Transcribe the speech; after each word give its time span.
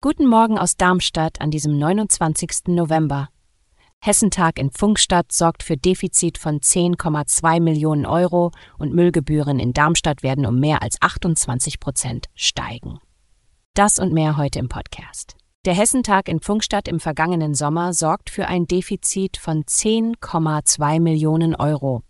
Guten 0.00 0.26
Morgen 0.26 0.58
aus 0.58 0.76
Darmstadt 0.76 1.40
an 1.40 1.52
diesem 1.52 1.78
29. 1.78 2.66
November. 2.66 3.28
Hessentag 4.00 4.58
in 4.58 4.72
Funkstadt 4.72 5.30
sorgt 5.30 5.62
für 5.62 5.76
Defizit 5.76 6.38
von 6.38 6.58
10,2 6.58 7.60
Millionen 7.60 8.04
Euro 8.04 8.50
und 8.78 8.92
Müllgebühren 8.92 9.60
in 9.60 9.72
Darmstadt 9.72 10.24
werden 10.24 10.44
um 10.44 10.58
mehr 10.58 10.82
als 10.82 11.00
28 11.00 11.78
Prozent 11.78 12.26
steigen. 12.34 12.98
Das 13.74 14.00
und 14.00 14.12
mehr 14.12 14.36
heute 14.36 14.58
im 14.58 14.68
Podcast. 14.68 15.36
Der 15.66 15.74
Hessentag 15.74 16.28
in 16.28 16.40
Funkstadt 16.40 16.88
im 16.88 16.98
vergangenen 16.98 17.54
Sommer 17.54 17.92
sorgt 17.92 18.28
für 18.28 18.48
ein 18.48 18.66
Defizit 18.66 19.36
von 19.36 19.62
10,2 19.62 20.98
Millionen 20.98 21.54
Euro. 21.54 22.02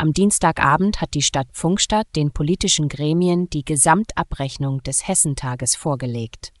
Am 0.00 0.12
Dienstagabend 0.12 1.00
hat 1.00 1.14
die 1.14 1.22
Stadt 1.22 1.48
Funkstadt 1.52 2.06
den 2.14 2.30
politischen 2.30 2.88
Gremien 2.88 3.50
die 3.50 3.64
Gesamtabrechnung 3.64 4.80
des 4.84 5.08
Hessentages 5.08 5.74
vorgelegt. 5.74 6.52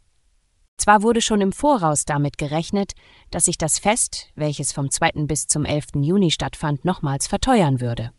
Zwar 0.76 1.04
wurde 1.04 1.20
schon 1.22 1.40
im 1.40 1.52
Voraus 1.52 2.04
damit 2.04 2.36
gerechnet, 2.36 2.94
dass 3.30 3.44
sich 3.44 3.56
das 3.56 3.78
Fest, 3.78 4.32
welches 4.34 4.72
vom 4.72 4.90
2. 4.90 5.26
bis 5.26 5.46
zum 5.46 5.64
11. 5.64 6.00
Juni 6.00 6.32
stattfand, 6.32 6.84
nochmals 6.84 7.28
verteuern 7.28 7.80
würde. 7.80 8.10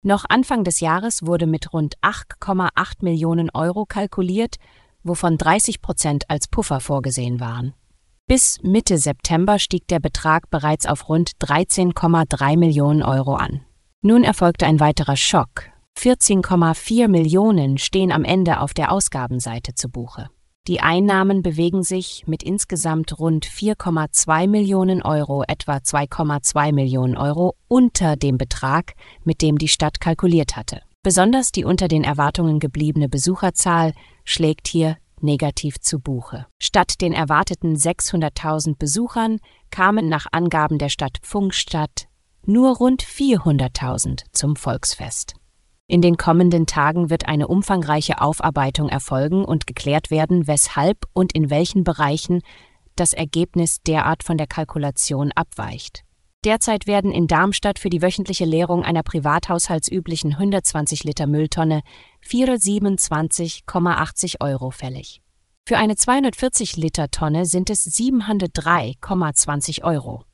Noch 0.00 0.24
Anfang 0.26 0.64
des 0.64 0.80
Jahres 0.80 1.26
wurde 1.26 1.46
mit 1.46 1.74
rund 1.74 1.98
8,8 2.00 2.70
Millionen 3.02 3.50
Euro 3.50 3.84
kalkuliert, 3.84 4.56
wovon 5.02 5.36
30 5.36 5.82
Prozent 5.82 6.24
als 6.30 6.48
Puffer 6.48 6.80
vorgesehen 6.80 7.40
waren. 7.40 7.74
Bis 8.26 8.62
Mitte 8.62 8.96
September 8.96 9.58
stieg 9.58 9.86
der 9.88 10.00
Betrag 10.00 10.48
bereits 10.48 10.86
auf 10.86 11.10
rund 11.10 11.32
13,3 11.42 12.56
Millionen 12.56 13.02
Euro 13.02 13.34
an. 13.34 13.66
Nun 14.02 14.24
erfolgte 14.24 14.64
ein 14.66 14.80
weiterer 14.80 15.16
Schock. 15.16 15.64
14,4 15.98 17.06
Millionen 17.08 17.76
stehen 17.76 18.12
am 18.12 18.24
Ende 18.24 18.60
auf 18.60 18.72
der 18.72 18.92
Ausgabenseite 18.92 19.74
zu 19.74 19.90
Buche. 19.90 20.30
Die 20.66 20.80
Einnahmen 20.80 21.42
bewegen 21.42 21.82
sich 21.82 22.24
mit 22.26 22.42
insgesamt 22.42 23.18
rund 23.18 23.44
4,2 23.44 24.48
Millionen 24.48 25.02
Euro, 25.02 25.42
etwa 25.46 25.76
2,2 25.76 26.72
Millionen 26.72 27.18
Euro, 27.18 27.56
unter 27.68 28.16
dem 28.16 28.38
Betrag, 28.38 28.94
mit 29.24 29.42
dem 29.42 29.58
die 29.58 29.68
Stadt 29.68 30.00
kalkuliert 30.00 30.56
hatte. 30.56 30.80
Besonders 31.02 31.52
die 31.52 31.64
unter 31.64 31.88
den 31.88 32.04
Erwartungen 32.04 32.58
gebliebene 32.58 33.10
Besucherzahl 33.10 33.92
schlägt 34.24 34.66
hier 34.68 34.96
negativ 35.20 35.78
zu 35.78 35.98
Buche. 35.98 36.46
Statt 36.58 37.02
den 37.02 37.12
erwarteten 37.12 37.76
600.000 37.76 38.76
Besuchern 38.78 39.40
kamen 39.70 40.08
nach 40.08 40.26
Angaben 40.32 40.78
der 40.78 40.88
Stadt 40.88 41.18
Pfungstadt 41.20 42.06
nur 42.46 42.76
rund 42.76 43.02
400.000 43.02 44.22
zum 44.32 44.56
Volksfest. 44.56 45.34
In 45.86 46.02
den 46.02 46.16
kommenden 46.16 46.66
Tagen 46.66 47.10
wird 47.10 47.26
eine 47.26 47.48
umfangreiche 47.48 48.20
Aufarbeitung 48.20 48.88
erfolgen 48.88 49.44
und 49.44 49.66
geklärt 49.66 50.10
werden, 50.10 50.46
weshalb 50.46 51.06
und 51.12 51.34
in 51.34 51.50
welchen 51.50 51.82
Bereichen 51.82 52.42
das 52.94 53.12
Ergebnis 53.12 53.82
derart 53.82 54.22
von 54.22 54.38
der 54.38 54.46
Kalkulation 54.46 55.32
abweicht. 55.32 56.04
Derzeit 56.44 56.86
werden 56.86 57.10
in 57.12 57.26
Darmstadt 57.26 57.78
für 57.78 57.90
die 57.90 58.00
wöchentliche 58.02 58.46
Leerung 58.46 58.82
einer 58.84 59.02
privathaushaltsüblichen 59.02 60.34
120 60.34 61.04
Liter 61.04 61.26
Mülltonne 61.26 61.82
427,80 62.24 64.40
Euro 64.40 64.70
fällig. 64.70 65.20
Für 65.66 65.76
eine 65.76 65.96
240 65.96 66.76
Liter 66.76 67.10
Tonne 67.10 67.46
sind 67.46 67.68
es 67.68 67.84
703,20 67.84 69.82
Euro. 69.82 70.24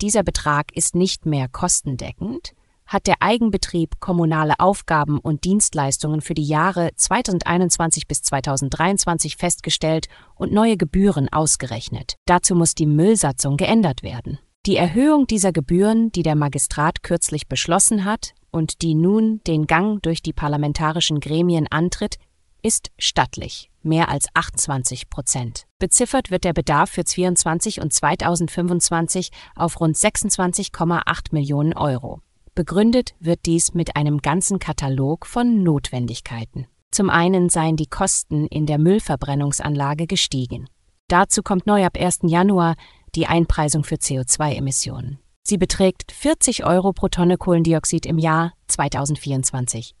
Dieser 0.00 0.22
Betrag 0.22 0.70
ist 0.76 0.94
nicht 0.94 1.26
mehr 1.26 1.48
kostendeckend, 1.48 2.54
hat 2.86 3.08
der 3.08 3.16
Eigenbetrieb 3.20 3.98
kommunale 3.98 4.60
Aufgaben 4.60 5.18
und 5.18 5.42
Dienstleistungen 5.44 6.20
für 6.20 6.34
die 6.34 6.46
Jahre 6.46 6.90
2021 6.94 8.06
bis 8.06 8.22
2023 8.22 9.36
festgestellt 9.36 10.06
und 10.36 10.52
neue 10.52 10.76
Gebühren 10.76 11.28
ausgerechnet. 11.30 12.14
Dazu 12.26 12.54
muss 12.54 12.76
die 12.76 12.86
Müllsatzung 12.86 13.56
geändert 13.56 14.04
werden. 14.04 14.38
Die 14.66 14.76
Erhöhung 14.76 15.26
dieser 15.26 15.52
Gebühren, 15.52 16.12
die 16.12 16.22
der 16.22 16.36
Magistrat 16.36 17.02
kürzlich 17.02 17.48
beschlossen 17.48 18.04
hat 18.04 18.34
und 18.52 18.82
die 18.82 18.94
nun 18.94 19.40
den 19.48 19.66
Gang 19.66 20.00
durch 20.02 20.22
die 20.22 20.32
parlamentarischen 20.32 21.18
Gremien 21.18 21.66
antritt, 21.68 22.18
ist 22.62 22.90
stattlich, 22.98 23.70
mehr 23.88 24.08
als 24.10 24.28
28 24.34 25.10
Prozent. 25.10 25.64
Beziffert 25.78 26.30
wird 26.30 26.44
der 26.44 26.52
Bedarf 26.52 26.90
für 26.90 27.04
2024 27.04 27.80
und 27.80 27.92
2025 27.92 29.30
auf 29.56 29.80
rund 29.80 29.96
26,8 29.96 31.02
Millionen 31.32 31.72
Euro. 31.72 32.20
Begründet 32.54 33.14
wird 33.20 33.46
dies 33.46 33.74
mit 33.74 33.96
einem 33.96 34.18
ganzen 34.18 34.58
Katalog 34.58 35.26
von 35.26 35.62
Notwendigkeiten. 35.62 36.66
Zum 36.90 37.10
einen 37.10 37.48
seien 37.48 37.76
die 37.76 37.86
Kosten 37.86 38.46
in 38.46 38.66
der 38.66 38.78
Müllverbrennungsanlage 38.78 40.06
gestiegen. 40.06 40.68
Dazu 41.08 41.42
kommt 41.42 41.66
neu 41.66 41.84
ab 41.84 41.96
1. 41.98 42.20
Januar 42.24 42.74
die 43.14 43.26
Einpreisung 43.26 43.84
für 43.84 43.96
CO2-Emissionen. 43.96 45.18
Sie 45.42 45.56
beträgt 45.56 46.12
40 46.12 46.66
Euro 46.66 46.92
pro 46.92 47.08
Tonne 47.08 47.38
Kohlendioxid 47.38 48.04
im 48.04 48.18
Jahr 48.18 48.52
2024. 48.66 49.94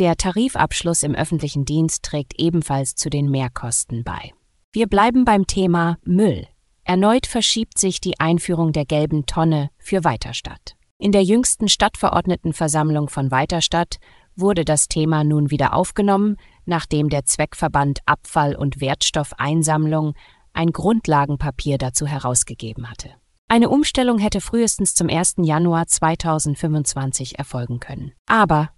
Der 0.00 0.16
Tarifabschluss 0.16 1.04
im 1.04 1.14
öffentlichen 1.14 1.64
Dienst 1.64 2.02
trägt 2.02 2.40
ebenfalls 2.40 2.96
zu 2.96 3.10
den 3.10 3.30
Mehrkosten 3.30 4.02
bei. 4.02 4.32
Wir 4.72 4.88
bleiben 4.88 5.24
beim 5.24 5.46
Thema 5.46 5.98
Müll. 6.02 6.48
Erneut 6.82 7.26
verschiebt 7.26 7.78
sich 7.78 8.00
die 8.00 8.18
Einführung 8.18 8.72
der 8.72 8.86
gelben 8.86 9.24
Tonne 9.26 9.70
für 9.78 10.02
Weiterstadt. 10.02 10.74
In 10.98 11.12
der 11.12 11.22
jüngsten 11.22 11.68
Stadtverordnetenversammlung 11.68 13.08
von 13.08 13.30
Weiterstadt 13.30 13.98
wurde 14.34 14.64
das 14.64 14.88
Thema 14.88 15.22
nun 15.22 15.52
wieder 15.52 15.74
aufgenommen, 15.74 16.38
nachdem 16.66 17.08
der 17.08 17.24
Zweckverband 17.24 18.00
Abfall- 18.04 18.56
und 18.56 18.80
Wertstoffeinsammlung 18.80 20.14
ein 20.52 20.72
Grundlagenpapier 20.72 21.78
dazu 21.78 22.08
herausgegeben 22.08 22.90
hatte. 22.90 23.10
Eine 23.46 23.68
Umstellung 23.68 24.18
hätte 24.18 24.40
frühestens 24.40 24.96
zum 24.96 25.08
1. 25.08 25.36
Januar 25.42 25.86
2025 25.86 27.38
erfolgen 27.38 27.78
können. 27.78 28.12
Aber 28.26 28.70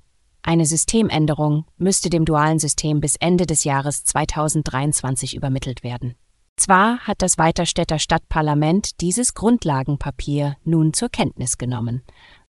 eine 0.47 0.65
Systemänderung 0.65 1.67
müsste 1.77 2.09
dem 2.09 2.25
dualen 2.25 2.59
System 2.59 3.01
bis 3.01 3.17
Ende 3.17 3.47
des 3.47 3.65
Jahres 3.65 4.05
2023 4.05 5.34
übermittelt 5.34 5.83
werden. 5.83 6.15
Zwar 6.57 7.01
hat 7.01 7.21
das 7.21 7.37
Weiterstädter 7.37 7.99
Stadtparlament 7.99 9.01
dieses 9.01 9.34
Grundlagenpapier 9.34 10.57
nun 10.65 10.95
zur 10.95 11.09
Kenntnis 11.09 11.59
genommen. 11.59 12.03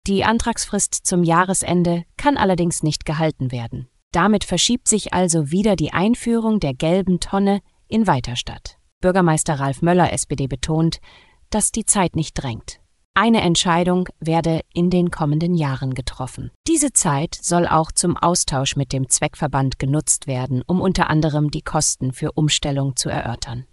Die 0.06 0.24
Antragsfrist 0.24 1.06
zum 1.06 1.22
Jahresende 1.22 2.04
kann 2.16 2.36
allerdings 2.36 2.82
nicht 2.82 3.06
gehalten 3.06 3.52
werden. 3.52 3.88
Damit 4.12 4.44
verschiebt 4.44 4.88
sich 4.88 5.14
also 5.14 5.50
wieder 5.50 5.76
die 5.76 5.92
Einführung 5.92 6.60
der 6.60 6.74
gelben 6.74 7.20
Tonne 7.20 7.60
in 7.88 8.06
Weiterstadt. 8.06 8.76
Bürgermeister 9.00 9.58
Ralf 9.58 9.82
Möller 9.82 10.12
SPD 10.12 10.46
betont, 10.46 10.98
dass 11.50 11.72
die 11.72 11.86
Zeit 11.86 12.16
nicht 12.16 12.34
drängt. 12.34 12.80
Eine 13.16 13.42
Entscheidung 13.42 14.08
werde 14.18 14.62
in 14.74 14.90
den 14.90 15.12
kommenden 15.12 15.54
Jahren 15.54 15.94
getroffen. 15.94 16.50
Diese 16.66 16.92
Zeit 16.92 17.38
soll 17.40 17.68
auch 17.68 17.92
zum 17.92 18.16
Austausch 18.16 18.74
mit 18.74 18.92
dem 18.92 19.08
Zweckverband 19.08 19.78
genutzt 19.78 20.26
werden, 20.26 20.62
um 20.66 20.80
unter 20.80 21.08
anderem 21.08 21.52
die 21.52 21.62
Kosten 21.62 22.12
für 22.12 22.32
Umstellung 22.32 22.96
zu 22.96 23.08
erörtern. 23.08 23.66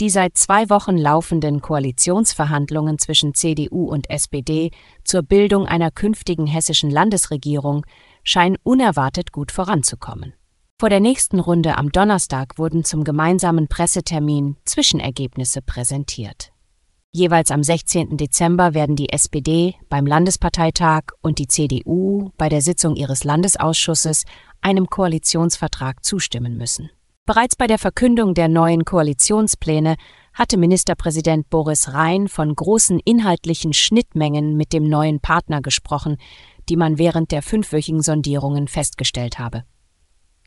Die 0.00 0.10
seit 0.10 0.36
zwei 0.36 0.70
Wochen 0.70 0.98
laufenden 0.98 1.60
Koalitionsverhandlungen 1.60 2.98
zwischen 2.98 3.32
CDU 3.34 3.84
und 3.84 4.10
SPD 4.10 4.72
zur 5.04 5.22
Bildung 5.22 5.66
einer 5.66 5.92
künftigen 5.92 6.48
hessischen 6.48 6.90
Landesregierung 6.90 7.86
scheinen 8.24 8.56
unerwartet 8.64 9.30
gut 9.30 9.52
voranzukommen. 9.52 10.34
Vor 10.80 10.88
der 10.88 10.98
nächsten 10.98 11.38
Runde 11.38 11.78
am 11.78 11.92
Donnerstag 11.92 12.58
wurden 12.58 12.82
zum 12.82 13.04
gemeinsamen 13.04 13.68
Pressetermin 13.68 14.56
Zwischenergebnisse 14.64 15.62
präsentiert. 15.62 16.53
Jeweils 17.16 17.52
am 17.52 17.62
16. 17.62 18.16
Dezember 18.16 18.74
werden 18.74 18.96
die 18.96 19.10
SPD 19.10 19.76
beim 19.88 20.04
Landesparteitag 20.04 21.02
und 21.22 21.38
die 21.38 21.46
CDU 21.46 22.32
bei 22.36 22.48
der 22.48 22.60
Sitzung 22.60 22.96
ihres 22.96 23.22
Landesausschusses 23.22 24.24
einem 24.60 24.88
Koalitionsvertrag 24.88 26.04
zustimmen 26.04 26.56
müssen. 26.56 26.90
Bereits 27.24 27.54
bei 27.54 27.68
der 27.68 27.78
Verkündung 27.78 28.34
der 28.34 28.48
neuen 28.48 28.84
Koalitionspläne 28.84 29.94
hatte 30.32 30.56
Ministerpräsident 30.56 31.48
Boris 31.50 31.92
Rhein 31.92 32.26
von 32.26 32.52
großen 32.52 32.98
inhaltlichen 33.04 33.74
Schnittmengen 33.74 34.56
mit 34.56 34.72
dem 34.72 34.88
neuen 34.88 35.20
Partner 35.20 35.62
gesprochen, 35.62 36.16
die 36.68 36.76
man 36.76 36.98
während 36.98 37.30
der 37.30 37.42
fünfwöchigen 37.42 38.02
Sondierungen 38.02 38.66
festgestellt 38.66 39.38
habe. 39.38 39.62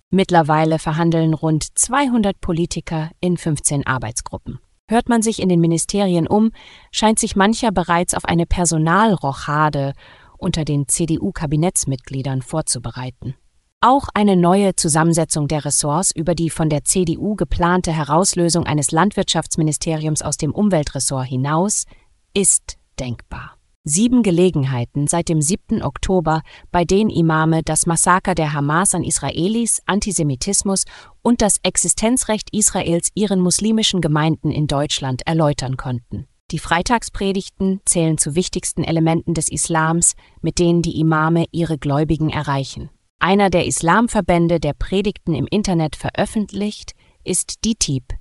Mittlerweile 0.10 0.80
verhandeln 0.80 1.34
rund 1.34 1.64
200 1.80 2.42
Politiker 2.42 3.10
in 3.22 3.38
15 3.38 3.88
Arbeitsgruppen. 3.88 4.60
Hört 4.90 5.10
man 5.10 5.22
sich 5.22 5.42
in 5.42 5.50
den 5.50 5.60
Ministerien 5.60 6.28
um, 6.28 6.52
scheint 6.92 7.20
sich 7.20 7.36
mancher 7.36 7.72
bereits 7.72 8.14
auf 8.14 8.24
eine 8.24 8.46
Personalrochade 8.46 9.94
unter 10.38 10.64
den 10.64 10.88
CDU-Kabinettsmitgliedern 10.88 12.42
vorzubereiten. 12.42 13.36
Auch 13.82 14.08
eine 14.14 14.38
neue 14.38 14.76
Zusammensetzung 14.76 15.48
der 15.48 15.66
Ressorts 15.66 16.12
über 16.16 16.36
die 16.36 16.50
von 16.50 16.70
der 16.70 16.84
CDU 16.84 17.36
geplante 17.36 17.92
Herauslösung 17.92 18.66
eines 18.66 18.92
Landwirtschaftsministeriums 18.92 20.22
aus 20.22 20.38
dem 20.38 20.54
Umweltressort 20.54 21.28
hinaus 21.28 21.86
ist 22.34 22.78
denkbar. 23.00 23.57
Sieben 23.88 24.22
Gelegenheiten 24.22 25.08
seit 25.08 25.30
dem 25.30 25.42
7. 25.42 25.82
Oktober, 25.82 26.42
bei 26.72 26.84
denen 26.84 27.10
Imame 27.10 27.64
das 27.64 27.86
Massaker 27.86 28.36
der 28.36 28.52
Hamas 28.52 28.94
an 28.94 29.06
Israelis, 29.06 29.82
Antisemitismus 29.86 30.84
und 31.22 31.42
das 31.42 31.60
Existenzrecht 31.64 32.50
Israels 32.52 33.10
ihren 33.16 33.40
muslimischen 33.40 34.02
Gemeinden 34.02 34.52
in 34.52 34.68
Deutschland 34.68 35.22
erläutern 35.26 35.78
konnten. 35.78 36.28
Die 36.52 36.60
Freitagspredigten 36.60 37.80
zählen 37.86 38.18
zu 38.18 38.36
wichtigsten 38.36 38.84
Elementen 38.84 39.34
des 39.34 39.50
Islams, 39.50 40.16
mit 40.42 40.60
denen 40.60 40.82
die 40.82 41.00
Imame 41.00 41.46
ihre 41.54 41.78
Gläubigen 41.78 42.30
erreichen. 42.30 42.90
Einer 43.20 43.50
der 43.50 43.66
Islamverbände, 43.66 44.60
der 44.60 44.74
Predigten 44.74 45.34
im 45.34 45.48
Internet 45.48 45.96
veröffentlicht, 45.96 46.92
ist 47.24 47.64
DITIB, 47.64 48.14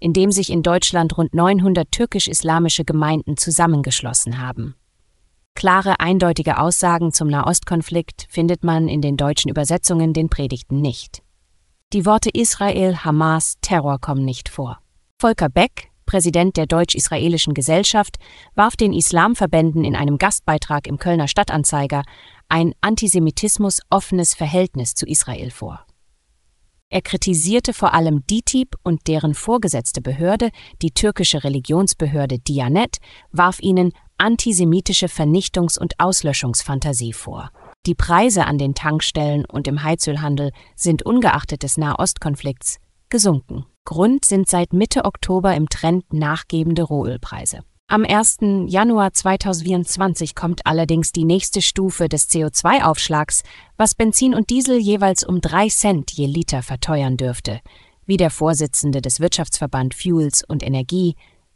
in 0.00 0.12
dem 0.12 0.30
sich 0.30 0.50
in 0.50 0.62
Deutschland 0.62 1.16
rund 1.16 1.32
900 1.32 1.90
türkisch-islamische 1.90 2.84
Gemeinden 2.84 3.38
zusammengeschlossen 3.38 4.38
haben. 4.38 4.74
Klare, 5.54 6.00
eindeutige 6.00 6.58
Aussagen 6.58 7.12
zum 7.12 7.28
Nahostkonflikt 7.28 8.26
findet 8.28 8.64
man 8.64 8.88
in 8.88 9.00
den 9.00 9.16
deutschen 9.16 9.50
Übersetzungen 9.50 10.12
den 10.12 10.28
Predigten 10.28 10.80
nicht. 10.80 11.22
Die 11.92 12.06
Worte 12.06 12.28
Israel, 12.32 12.96
Hamas, 13.04 13.54
Terror 13.60 13.98
kommen 14.00 14.24
nicht 14.24 14.48
vor. 14.48 14.80
Volker 15.20 15.48
Beck, 15.48 15.90
Präsident 16.06 16.56
der 16.56 16.66
Deutsch-Israelischen 16.66 17.54
Gesellschaft, 17.54 18.16
warf 18.54 18.76
den 18.76 18.92
Islamverbänden 18.92 19.84
in 19.84 19.96
einem 19.96 20.18
Gastbeitrag 20.18 20.86
im 20.86 20.98
Kölner 20.98 21.28
Stadtanzeiger 21.28 22.02
ein 22.48 22.74
Antisemitismus 22.80 23.80
offenes 23.90 24.34
Verhältnis 24.34 24.94
zu 24.94 25.06
Israel 25.06 25.50
vor. 25.50 25.86
Er 26.90 27.02
kritisierte 27.02 27.72
vor 27.72 27.94
allem 27.94 28.24
DITIB 28.26 28.76
und 28.82 29.08
deren 29.08 29.34
vorgesetzte 29.34 30.00
Behörde, 30.00 30.50
die 30.82 30.92
türkische 30.92 31.42
Religionsbehörde 31.42 32.38
Diyanet, 32.38 32.98
warf 33.32 33.58
ihnen 33.60 33.92
antisemitische 34.18 35.06
Vernichtungs- 35.06 35.78
und 35.78 35.98
Auslöschungsfantasie 35.98 37.12
vor. 37.12 37.50
Die 37.86 37.94
Preise 37.94 38.46
an 38.46 38.58
den 38.58 38.74
Tankstellen 38.74 39.44
und 39.44 39.68
im 39.68 39.82
Heizölhandel 39.82 40.52
sind 40.74 41.02
ungeachtet 41.02 41.62
des 41.62 41.76
Nahostkonflikts 41.76 42.78
gesunken. 43.10 43.66
Grund 43.84 44.24
sind 44.24 44.48
seit 44.48 44.72
Mitte 44.72 45.04
Oktober 45.04 45.54
im 45.54 45.68
Trend 45.68 46.12
nachgebende 46.12 46.82
Rohölpreise. 46.82 47.60
Am 47.86 48.02
1. 48.02 48.38
Januar 48.66 49.12
2024 49.12 50.34
kommt 50.34 50.64
allerdings 50.64 51.12
die 51.12 51.26
nächste 51.26 51.60
Stufe 51.60 52.08
des 52.08 52.30
CO2-Aufschlags, 52.30 53.42
was 53.76 53.94
Benzin 53.94 54.34
und 54.34 54.48
Diesel 54.48 54.78
jeweils 54.78 55.22
um 55.22 55.42
3 55.42 55.68
Cent 55.68 56.10
je 56.10 56.24
Liter 56.24 56.62
verteuern 56.62 57.18
dürfte, 57.18 57.60
wie 58.06 58.16
der 58.16 58.30
Vorsitzende 58.30 59.02
des 59.02 59.20
Wirtschaftsverband 59.20 59.94
Fuels 59.94 60.42
und 60.48 60.62
Energie, 60.62 61.14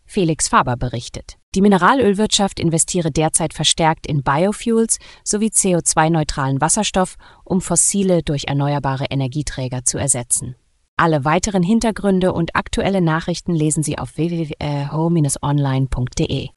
Felix 0.08 0.48
Faber, 0.48 0.76
berichtet. 0.76 1.36
Die 1.54 1.60
Mineralölwirtschaft 1.60 2.58
investiere 2.58 3.10
derzeit 3.10 3.52
verstärkt 3.52 4.06
in 4.06 4.22
Biofuels 4.22 4.98
sowie 5.22 5.48
CO2-neutralen 5.48 6.62
Wasserstoff, 6.62 7.16
um 7.44 7.60
fossile 7.60 8.22
durch 8.22 8.44
erneuerbare 8.48 9.04
Energieträger 9.10 9.84
zu 9.84 9.98
ersetzen. 9.98 10.54
Alle 10.96 11.26
weiteren 11.26 11.62
Hintergründe 11.62 12.32
und 12.32 12.56
aktuelle 12.56 13.02
Nachrichten 13.02 13.54
lesen 13.54 13.82
Sie 13.82 13.98
auf 13.98 14.16
www.ho-online.de. 14.16 16.48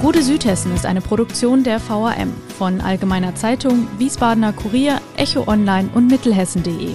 Gute 0.00 0.22
Südhessen 0.22 0.74
ist 0.74 0.86
eine 0.86 1.02
Produktion 1.02 1.62
der 1.62 1.78
VAM 1.78 2.32
von 2.56 2.80
Allgemeiner 2.80 3.34
Zeitung, 3.34 3.86
Wiesbadener 3.98 4.54
Kurier, 4.54 4.98
Echo 5.18 5.46
Online 5.46 5.90
und 5.92 6.06
Mittelhessen.de. 6.06 6.94